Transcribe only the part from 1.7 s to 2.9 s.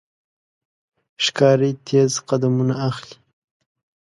تیز قدمونه